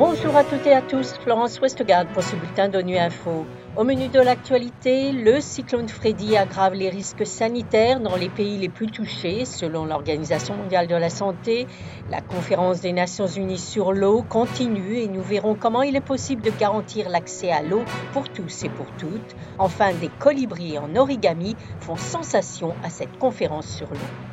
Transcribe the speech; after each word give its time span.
Bonjour 0.00 0.34
à 0.36 0.44
toutes 0.44 0.66
et 0.66 0.72
à 0.72 0.80
tous, 0.80 1.14
Florence 1.22 1.60
Westgard 1.60 2.06
pour 2.08 2.22
ce 2.22 2.34
bulletin 2.36 2.68
d'ONU 2.68 2.96
Info. 2.96 3.46
Au 3.76 3.84
menu 3.84 4.08
de 4.08 4.18
l'actualité, 4.18 5.12
le 5.12 5.40
cyclone 5.40 5.88
Freddy 5.88 6.36
aggrave 6.36 6.74
les 6.74 6.88
risques 6.88 7.26
sanitaires 7.26 8.00
dans 8.00 8.16
les 8.16 8.28
pays 8.28 8.58
les 8.58 8.68
plus 8.68 8.88
touchés, 8.88 9.44
selon 9.44 9.84
l'Organisation 9.84 10.56
mondiale 10.56 10.86
de 10.86 10.94
la 10.94 11.10
santé. 11.10 11.66
La 12.10 12.20
conférence 12.20 12.80
des 12.80 12.92
Nations 12.92 13.26
unies 13.26 13.58
sur 13.58 13.92
l'eau 13.92 14.22
continue 14.22 14.98
et 14.98 15.08
nous 15.08 15.22
verrons 15.22 15.54
comment 15.54 15.82
il 15.82 15.96
est 15.96 16.00
possible 16.00 16.42
de 16.42 16.50
garantir 16.50 17.08
l'accès 17.08 17.50
à 17.50 17.62
l'eau 17.62 17.82
pour 18.12 18.28
tous 18.28 18.64
et 18.64 18.68
pour 18.68 18.86
toutes. 18.98 19.36
Enfin, 19.58 19.92
des 19.94 20.10
colibris 20.18 20.78
en 20.78 20.96
origami 20.96 21.56
font 21.80 21.96
sensation 21.96 22.74
à 22.82 22.90
cette 22.90 23.18
conférence 23.18 23.68
sur 23.68 23.88
l'eau. 23.90 24.29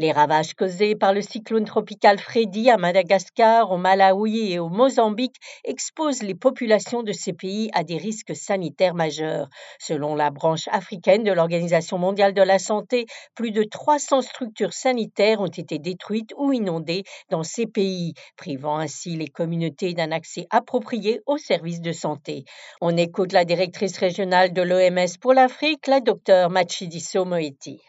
Les 0.00 0.12
ravages 0.12 0.54
causés 0.54 0.94
par 0.94 1.12
le 1.12 1.20
cyclone 1.20 1.66
tropical 1.66 2.18
Freddy 2.18 2.70
à 2.70 2.78
Madagascar, 2.78 3.70
au 3.70 3.76
Malawi 3.76 4.50
et 4.50 4.58
au 4.58 4.70
Mozambique 4.70 5.36
exposent 5.62 6.22
les 6.22 6.34
populations 6.34 7.02
de 7.02 7.12
ces 7.12 7.34
pays 7.34 7.68
à 7.74 7.84
des 7.84 7.98
risques 7.98 8.34
sanitaires 8.34 8.94
majeurs. 8.94 9.50
Selon 9.78 10.14
la 10.14 10.30
branche 10.30 10.68
africaine 10.68 11.22
de 11.22 11.32
l'Organisation 11.32 11.98
mondiale 11.98 12.32
de 12.32 12.40
la 12.40 12.58
santé, 12.58 13.04
plus 13.34 13.50
de 13.50 13.62
300 13.62 14.22
structures 14.22 14.72
sanitaires 14.72 15.42
ont 15.42 15.48
été 15.48 15.78
détruites 15.78 16.32
ou 16.38 16.50
inondées 16.54 17.02
dans 17.28 17.42
ces 17.42 17.66
pays, 17.66 18.14
privant 18.38 18.78
ainsi 18.78 19.16
les 19.16 19.28
communautés 19.28 19.92
d'un 19.92 20.12
accès 20.12 20.46
approprié 20.48 21.20
aux 21.26 21.36
services 21.36 21.82
de 21.82 21.92
santé. 21.92 22.44
On 22.80 22.96
écoute 22.96 23.34
la 23.34 23.44
directrice 23.44 23.98
régionale 23.98 24.54
de 24.54 24.62
l'OMS 24.62 25.18
pour 25.20 25.34
l'Afrique, 25.34 25.86
la 25.88 26.00
docteure 26.00 26.48
Machidiso 26.48 27.26
Moeti. 27.26 27.82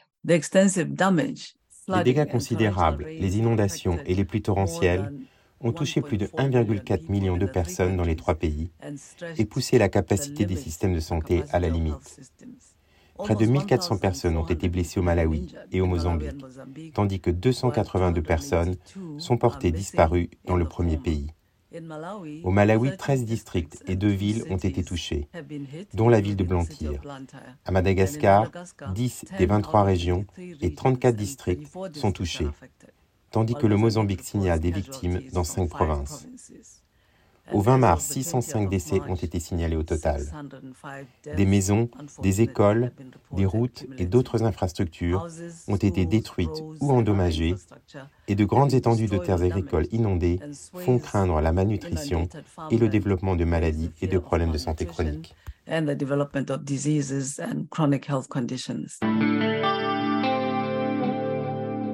Les 1.97 2.03
dégâts 2.03 2.29
considérables, 2.29 3.05
les 3.05 3.37
inondations 3.37 3.99
et 4.05 4.15
les 4.15 4.25
pluies 4.25 4.41
torrentielles 4.41 5.13
ont 5.63 5.71
touché 5.71 6.01
plus 6.01 6.17
de 6.17 6.27
1,4 6.27 7.11
million 7.11 7.37
de 7.37 7.45
personnes 7.45 7.97
dans 7.97 8.03
les 8.03 8.15
trois 8.15 8.35
pays 8.35 8.71
et 9.37 9.45
poussé 9.45 9.77
la 9.77 9.89
capacité 9.89 10.45
des 10.45 10.55
systèmes 10.55 10.93
de 10.93 10.99
santé 10.99 11.43
à 11.51 11.59
la 11.59 11.69
limite. 11.69 12.19
Près 13.17 13.35
de 13.35 13.45
1400 13.45 13.97
personnes 13.97 14.37
ont 14.37 14.47
été 14.47 14.67
blessées 14.67 14.99
au 14.99 15.03
Malawi 15.03 15.53
et 15.71 15.81
au 15.81 15.85
Mozambique, 15.85 16.43
tandis 16.93 17.19
que 17.19 17.29
282 17.29 18.21
personnes 18.21 18.75
sont 19.19 19.37
portées 19.37 19.71
disparues 19.71 20.29
dans 20.45 20.55
le 20.55 20.65
premier 20.65 20.97
pays. 20.97 21.27
Au 22.43 22.51
Malawi, 22.51 22.97
13 22.97 23.25
districts 23.25 23.81
et 23.87 23.95
deux 23.95 24.09
villes 24.09 24.43
ont 24.49 24.57
été 24.57 24.83
touchés, 24.83 25.27
dont 25.93 26.09
la 26.09 26.19
ville 26.19 26.35
de 26.35 26.43
Blantyre. 26.43 27.01
À 27.65 27.71
Madagascar, 27.71 28.51
10 28.93 29.25
des 29.37 29.45
23 29.45 29.83
régions 29.83 30.25
et 30.61 30.73
34 30.73 31.15
districts 31.15 31.71
sont 31.93 32.11
touchés, 32.11 32.47
tandis 33.29 33.55
que 33.55 33.67
le 33.67 33.77
Mozambique 33.77 34.23
signale 34.23 34.59
des 34.59 34.71
victimes 34.71 35.21
dans 35.31 35.45
5 35.45 35.69
provinces. 35.69 36.27
Au 37.51 37.61
20 37.61 37.77
mars, 37.77 38.05
605 38.05 38.69
décès 38.69 39.01
ont 39.07 39.15
été 39.15 39.39
signalés 39.39 39.75
au 39.75 39.83
total. 39.83 40.21
Des 41.35 41.45
maisons, 41.45 41.89
des 42.21 42.41
écoles, 42.41 42.91
des 43.31 43.45
routes 43.45 43.85
et 43.97 44.05
d'autres 44.05 44.43
infrastructures 44.43 45.27
ont 45.67 45.75
été 45.75 46.05
détruites 46.05 46.63
ou 46.79 46.91
endommagées 46.91 47.55
et 48.27 48.35
de 48.35 48.45
grandes 48.45 48.73
étendues 48.73 49.07
de 49.07 49.17
terres 49.17 49.41
agricoles 49.41 49.87
inondées 49.91 50.39
font 50.75 50.99
craindre 50.99 51.41
la 51.41 51.51
malnutrition 51.51 52.27
et 52.69 52.77
le 52.77 52.89
développement 52.89 53.35
de 53.35 53.45
maladies 53.45 53.91
et 54.01 54.07
de 54.07 54.17
problèmes 54.17 54.51
de 54.51 54.57
santé 54.57 54.85
chroniques. 54.85 55.35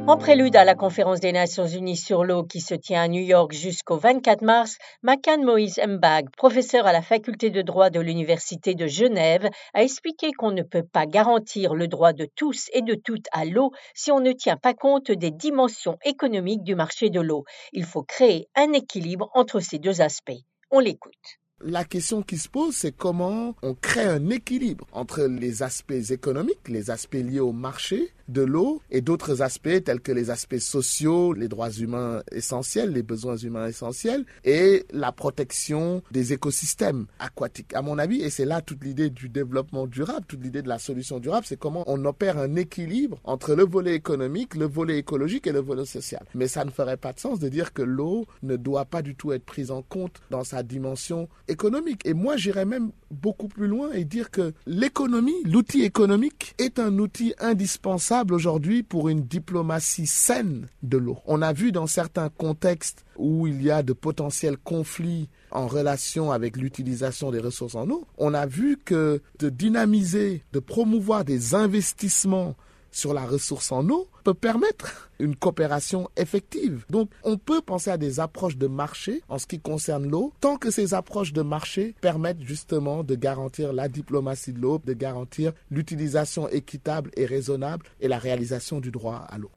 En 0.08 0.16
prélude 0.16 0.56
à 0.56 0.64
la 0.64 0.74
conférence 0.74 1.20
des 1.20 1.34
Nations 1.34 1.68
Unies 1.68 1.98
sur 1.98 2.24
l'eau 2.24 2.46
qui 2.46 2.62
se 2.62 2.74
tient 2.74 3.02
à 3.02 3.08
New 3.10 3.22
York 3.22 3.52
jusqu'au 3.52 3.98
24 3.98 4.42
mars, 4.42 4.78
Makan 5.04 5.44
Moïse 5.44 5.82
Mbag, 5.86 6.30
professeur 6.38 6.88
à 6.88 6.94
la 6.94 7.02
faculté 7.02 7.50
de 7.50 7.62
droit 7.62 7.90
de 7.90 8.00
l'Université 8.00 8.74
de 8.74 8.88
Genève, 8.88 9.50
a 9.74 9.84
expliqué 9.84 10.32
qu'on 10.32 10.52
ne 10.52 10.64
peut 10.64 10.86
pas 10.90 11.06
garantir 11.08 11.76
le 11.76 11.90
droit 11.90 12.14
de 12.14 12.26
tous 12.38 12.70
et 12.72 12.84
de 12.84 12.96
toutes 12.96 13.28
à 13.34 13.44
l'eau 13.44 13.72
si 13.96 14.10
on 14.10 14.22
ne 14.22 14.32
tient 14.32 14.56
pas 14.56 14.74
compte 14.74 15.12
des 15.12 15.30
dimensions 15.30 15.98
économiques 16.06 16.64
du 16.64 16.76
marché 16.76 17.10
de 17.10 17.20
l'eau. 17.20 17.44
Il 17.74 17.84
faut 17.84 18.04
créer 18.04 18.48
un 18.56 18.72
équilibre 18.72 19.30
entre 19.34 19.60
ces 19.60 19.78
deux 19.78 20.00
aspects. 20.00 20.40
On 20.72 20.80
l'écoute. 20.80 21.12
La 21.60 21.84
question 21.84 22.22
qui 22.22 22.38
se 22.38 22.48
pose, 22.48 22.76
c'est 22.76 22.96
comment 22.96 23.56
on 23.62 23.74
crée 23.74 24.06
un 24.06 24.30
équilibre 24.30 24.88
entre 24.94 25.24
les 25.24 25.64
aspects 25.64 26.12
économiques, 26.12 26.70
les 26.70 26.92
aspects 26.92 27.16
liés 27.16 27.42
au 27.42 27.52
marché, 27.52 28.14
de 28.28 28.42
l'eau 28.42 28.82
et 28.90 29.02
d'autres 29.02 29.42
aspects 29.42 29.84
tels 29.84 30.02
que 30.02 30.12
les 30.12 30.30
aspects 30.30 30.58
sociaux, 30.58 31.34
les 31.34 31.48
droits 31.48 31.72
humains 31.72 32.22
essentiels, 32.32 32.92
les 32.92 33.04
besoins 33.04 33.38
humains 33.38 33.68
essentiels 33.68 34.26
et 34.44 34.86
la 34.92 35.12
protection 35.12 36.02
des 36.12 36.34
écosystèmes 36.34 37.08
aquatiques. 37.20 37.74
À 37.74 37.82
mon 37.82 37.98
avis, 37.98 38.22
et 38.22 38.30
c'est 38.30 38.46
là 38.46 38.62
toute 38.62 38.84
l'idée 38.84 39.10
du 39.10 39.30
développement 39.30 39.88
durable, 39.88 40.26
toute 40.28 40.44
l'idée 40.44 40.62
de 40.62 40.70
la 40.70 40.80
solution 40.80 41.20
durable, 41.20 41.46
c'est 41.48 41.60
comment 41.60 41.84
on 41.88 42.04
opère 42.06 42.38
un 42.38 42.56
équilibre 42.56 43.20
entre 43.24 43.56
le 43.56 43.64
volet 43.64 43.96
économique, 43.96 44.56
le 44.56 44.66
volet 44.66 44.98
écologique 44.98 45.48
et 45.48 45.52
le 45.52 45.60
volet 45.60 45.86
social. 45.86 46.26
Mais 46.34 46.48
ça 46.48 46.66
ne 46.66 46.70
ferait 46.72 46.98
pas 46.98 47.14
de 47.14 47.20
sens 47.20 47.40
de 47.40 47.50
dire 47.50 47.74
que 47.74 47.82
l'eau 47.82 48.26
ne 48.44 48.56
doit 48.56 48.86
pas 48.86 49.02
du 49.02 49.16
tout 49.16 49.32
être 49.32 49.46
prise 49.46 49.72
en 49.72 49.82
compte 49.82 50.22
dans 50.30 50.44
sa 50.44 50.64
dimension 50.64 51.30
économique. 51.48 52.06
Et 52.06 52.14
moi, 52.14 52.38
j'irais 52.38 52.66
même 52.66 52.92
beaucoup 53.12 53.48
plus 53.48 53.68
loin 53.68 53.92
et 53.92 54.04
dire 54.04 54.32
que 54.32 54.54
l'économie, 54.66 55.44
l'outil 55.46 55.84
économique, 55.84 56.56
est 56.58 56.80
un 56.80 56.98
outil 57.00 57.34
indispensable 57.40 58.17
aujourd'hui 58.32 58.84
pour 58.84 59.10
une 59.10 59.24
diplomatie 59.24 60.08
saine 60.08 60.68
de 60.84 60.98
l'eau. 60.98 61.18
On 61.26 61.42
a 61.42 61.54
vu 61.54 61.72
dans 61.72 61.88
certains 61.88 62.30
contextes 62.30 63.06
où 63.18 63.48
il 63.48 63.62
y 63.62 63.72
a 63.72 63.84
de 63.84 63.94
potentiels 63.94 64.58
conflits 64.58 65.30
en 65.52 65.68
relation 65.68 66.32
avec 66.32 66.58
l'utilisation 66.58 67.32
des 67.32 67.40
ressources 67.40 67.76
en 67.76 67.90
eau, 67.90 68.06
on 68.18 68.34
a 68.34 68.46
vu 68.46 68.78
que 68.78 69.22
de 69.40 69.50
dynamiser, 69.50 70.44
de 70.54 70.60
promouvoir 70.60 71.24
des 71.24 71.56
investissements 71.56 72.56
sur 72.92 73.14
la 73.14 73.26
ressource 73.26 73.72
en 73.72 73.88
eau 73.90 74.08
peut 74.24 74.34
permettre 74.34 75.10
une 75.20 75.36
coopération 75.36 76.10
effective. 76.18 76.86
Donc 76.90 77.10
on 77.24 77.38
peut 77.38 77.62
penser 77.62 77.90
à 77.90 77.98
des 77.98 78.20
approches 78.20 78.58
de 78.58 78.68
marché 78.68 79.22
en 79.30 79.38
ce 79.38 79.48
qui 79.48 79.60
concerne 79.60 80.10
l'eau, 80.10 80.34
tant 80.42 80.58
que 80.58 80.72
ces 80.72 80.94
approches 80.94 81.34
de 81.34 81.42
marché 81.42 81.96
permettent 82.02 82.42
justement 82.42 83.04
de 83.04 83.16
garantir 83.16 83.74
la 83.74 83.88
diplomatie 83.88 84.54
de 84.54 84.60
l'eau, 84.60 84.80
de 84.84 84.94
garantir 84.94 85.54
l'utilisation 85.72 86.48
équitable 86.50 87.12
et 87.16 87.26
raisonnable 87.26 87.86
et 88.00 88.08
la 88.08 88.18
réalisation 88.18 88.80
du 88.80 88.92
droit 88.92 89.26
à 89.30 89.38
l'eau. 89.38 89.52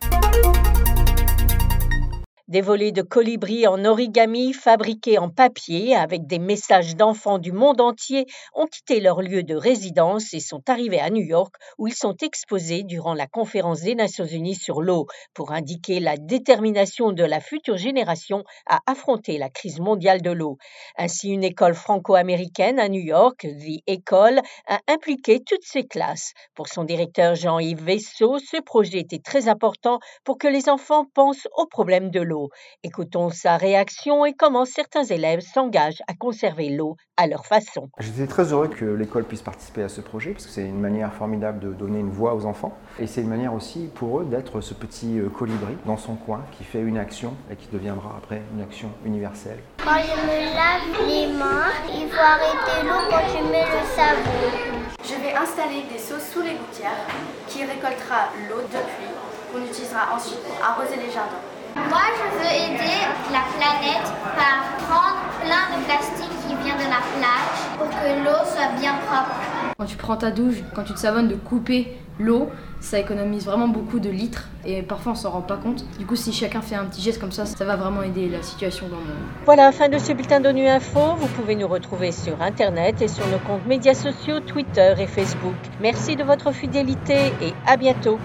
Des 2.50 2.62
volets 2.62 2.90
de 2.90 3.02
colibris 3.02 3.68
en 3.68 3.84
origami 3.84 4.52
fabriqués 4.52 5.18
en 5.18 5.28
papier 5.28 5.94
avec 5.94 6.26
des 6.26 6.40
messages 6.40 6.96
d'enfants 6.96 7.38
du 7.38 7.52
monde 7.52 7.80
entier 7.80 8.26
ont 8.56 8.66
quitté 8.66 8.98
leur 8.98 9.22
lieu 9.22 9.44
de 9.44 9.54
résidence 9.54 10.34
et 10.34 10.40
sont 10.40 10.68
arrivés 10.68 10.98
à 10.98 11.10
New 11.10 11.22
York 11.22 11.54
où 11.78 11.86
ils 11.86 11.94
sont 11.94 12.16
exposés 12.20 12.82
durant 12.82 13.14
la 13.14 13.28
conférence 13.28 13.82
des 13.82 13.94
Nations 13.94 14.26
Unies 14.26 14.56
sur 14.56 14.82
l'eau 14.82 15.06
pour 15.32 15.52
indiquer 15.52 16.00
la 16.00 16.16
détermination 16.16 17.12
de 17.12 17.22
la 17.22 17.38
future 17.38 17.76
génération 17.76 18.42
à 18.66 18.80
affronter 18.84 19.38
la 19.38 19.48
crise 19.48 19.78
mondiale 19.78 20.20
de 20.20 20.32
l'eau. 20.32 20.58
Ainsi, 20.98 21.30
une 21.30 21.44
école 21.44 21.74
franco-américaine 21.74 22.80
à 22.80 22.88
New 22.88 23.00
York, 23.00 23.42
The 23.42 23.80
École, 23.86 24.40
a 24.66 24.80
impliqué 24.88 25.38
toutes 25.38 25.62
ses 25.62 25.86
classes. 25.86 26.32
Pour 26.56 26.66
son 26.66 26.82
directeur 26.82 27.36
Jean-Yves 27.36 27.84
Vaisseau, 27.84 28.40
ce 28.40 28.60
projet 28.60 28.98
était 28.98 29.20
très 29.20 29.46
important 29.46 30.00
pour 30.24 30.36
que 30.36 30.48
les 30.48 30.68
enfants 30.68 31.04
pensent 31.14 31.46
aux 31.56 31.66
problèmes 31.66 32.10
de 32.10 32.18
l'eau. 32.18 32.39
Écoutons 32.82 33.30
sa 33.30 33.56
réaction 33.56 34.24
et 34.24 34.34
comment 34.34 34.64
certains 34.64 35.04
élèves 35.04 35.40
s'engagent 35.40 36.02
à 36.08 36.14
conserver 36.14 36.70
l'eau 36.70 36.96
à 37.16 37.26
leur 37.26 37.44
façon. 37.46 37.88
J'étais 37.98 38.26
très 38.26 38.52
heureux 38.52 38.68
que 38.68 38.84
l'école 38.84 39.24
puisse 39.24 39.42
participer 39.42 39.82
à 39.82 39.88
ce 39.88 40.00
projet 40.00 40.32
parce 40.32 40.46
que 40.46 40.52
c'est 40.52 40.64
une 40.64 40.80
manière 40.80 41.12
formidable 41.12 41.60
de 41.60 41.72
donner 41.72 41.98
une 41.98 42.10
voix 42.10 42.34
aux 42.34 42.46
enfants 42.46 42.72
et 42.98 43.06
c'est 43.06 43.20
une 43.20 43.28
manière 43.28 43.54
aussi 43.54 43.90
pour 43.94 44.20
eux 44.20 44.24
d'être 44.24 44.60
ce 44.60 44.74
petit 44.74 45.18
euh, 45.18 45.28
colibri 45.28 45.76
dans 45.84 45.96
son 45.96 46.14
coin 46.14 46.44
qui 46.56 46.64
fait 46.64 46.80
une 46.80 46.98
action 46.98 47.34
et 47.50 47.56
qui 47.56 47.68
deviendra 47.68 48.16
après 48.16 48.42
une 48.54 48.62
action 48.62 48.90
universelle. 49.04 49.58
Quand 49.78 50.00
je 50.00 50.26
me 50.26 50.54
lave 50.54 51.08
les 51.08 51.26
mains, 51.32 51.72
il 51.92 52.08
faut 52.08 52.20
arrêter 52.20 52.86
l'eau 52.86 53.10
quand 53.10 53.26
je 53.28 53.52
mets 53.52 53.64
le 53.64 53.86
savon. 53.94 54.80
Je 55.04 55.14
vais 55.14 55.34
installer 55.34 55.82
des 55.92 55.98
seaux 55.98 56.20
sous 56.20 56.42
les 56.42 56.54
gouttières 56.54 57.04
qui 57.48 57.64
récoltera 57.64 58.30
l'eau 58.48 58.62
depuis 58.62 59.10
qu'on 59.52 59.64
utilisera 59.64 60.14
ensuite 60.14 60.40
pour 60.42 60.64
arroser 60.64 60.96
les 60.96 61.10
jardins. 61.10 61.42
Moi, 61.76 62.02
je 62.16 62.38
veux 62.38 62.52
aider 62.52 62.98
la 63.32 63.44
planète 63.56 64.12
par 64.36 64.62
prendre 64.88 65.20
plein 65.40 65.78
de 65.78 65.84
plastique 65.84 66.30
qui 66.46 66.54
vient 66.64 66.76
de 66.76 66.90
la 66.90 67.00
plage 67.18 67.78
pour 67.78 67.88
que 67.88 68.24
l'eau 68.24 68.44
soit 68.44 68.78
bien 68.80 68.94
propre. 69.06 69.34
Quand 69.78 69.84
tu 69.84 69.96
prends 69.96 70.16
ta 70.16 70.30
douche, 70.30 70.56
quand 70.74 70.82
tu 70.82 70.94
te 70.94 70.98
savonnes 70.98 71.28
de 71.28 71.36
couper 71.36 71.96
l'eau, 72.18 72.50
ça 72.80 72.98
économise 72.98 73.44
vraiment 73.46 73.68
beaucoup 73.68 73.98
de 73.98 74.10
litres 74.10 74.48
et 74.64 74.82
parfois 74.82 75.12
on 75.12 75.14
s'en 75.14 75.30
rend 75.30 75.42
pas 75.42 75.56
compte. 75.56 75.84
Du 75.98 76.06
coup, 76.06 76.16
si 76.16 76.32
chacun 76.32 76.60
fait 76.60 76.74
un 76.74 76.84
petit 76.84 77.00
geste 77.00 77.20
comme 77.20 77.32
ça, 77.32 77.46
ça 77.46 77.64
va 77.64 77.76
vraiment 77.76 78.02
aider 78.02 78.28
la 78.28 78.42
situation 78.42 78.88
dans 78.88 78.98
le 78.98 79.04
monde. 79.04 79.28
Voilà, 79.44 79.70
fin 79.72 79.88
de 79.88 79.98
ce 79.98 80.12
bulletin 80.12 80.40
d'ONU 80.40 80.66
Info. 80.66 81.14
Vous 81.16 81.28
pouvez 81.28 81.54
nous 81.54 81.68
retrouver 81.68 82.12
sur 82.12 82.40
Internet 82.42 83.00
et 83.00 83.08
sur 83.08 83.26
nos 83.28 83.38
comptes 83.38 83.66
médias 83.66 83.94
sociaux, 83.94 84.40
Twitter 84.40 84.94
et 84.98 85.06
Facebook. 85.06 85.54
Merci 85.80 86.16
de 86.16 86.24
votre 86.24 86.52
fidélité 86.52 87.32
et 87.40 87.54
à 87.66 87.76
bientôt. 87.76 88.18